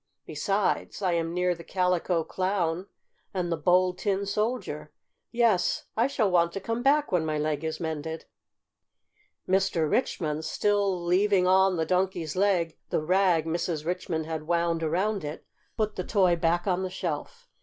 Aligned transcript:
Besides, 0.25 1.03
I 1.03 1.11
am 1.13 1.31
near 1.31 1.53
the 1.53 1.63
Calico 1.63 2.23
Clown 2.23 2.87
and 3.35 3.51
the 3.51 3.55
Bold 3.55 3.99
Tin 3.99 4.25
Soldier. 4.25 4.91
Yes, 5.31 5.85
I 5.95 6.07
shall 6.07 6.31
want 6.31 6.53
to 6.53 6.59
come 6.59 6.81
back 6.81 7.11
when 7.11 7.23
my 7.23 7.37
leg 7.37 7.63
is 7.63 7.79
mended." 7.79 8.25
Mr. 9.47 9.87
Richmond, 9.87 10.43
still 10.43 11.03
leaving 11.05 11.45
on 11.45 11.75
the 11.75 11.85
Donkey's 11.85 12.35
leg 12.35 12.79
the 12.89 13.03
rag 13.03 13.45
Mrs. 13.45 13.85
Richmond 13.85 14.25
had 14.25 14.47
wound 14.47 14.81
around 14.81 15.23
it, 15.23 15.45
put 15.77 15.95
the 15.95 16.03
toy 16.03 16.35
back 16.35 16.65
on 16.65 16.81
the 16.81 16.89
shelf. 16.89 17.47